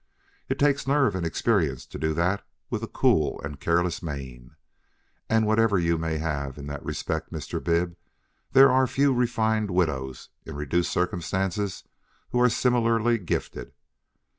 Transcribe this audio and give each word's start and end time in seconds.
It 0.49 0.57
takes 0.57 0.87
nerve 0.87 1.13
and 1.13 1.23
experience 1.23 1.85
to 1.85 1.99
do 1.99 2.15
that 2.15 2.43
with 2.71 2.81
a 2.81 2.87
cool 2.87 3.39
and 3.43 3.59
careless 3.59 4.01
mien, 4.01 4.55
and, 5.29 5.45
whatever 5.45 5.77
you 5.77 5.95
may 5.99 6.17
have 6.17 6.57
in 6.57 6.65
that 6.65 6.83
respect, 6.83 7.31
Mr. 7.31 7.63
Bib, 7.63 7.95
there 8.51 8.71
are 8.71 8.87
few 8.87 9.13
refined 9.13 9.69
widows 9.69 10.29
in 10.43 10.55
reduced 10.55 10.91
circumstances 10.91 11.83
who 12.31 12.41
are 12.41 12.49
similarly 12.49 13.19
gifted. 13.19 13.73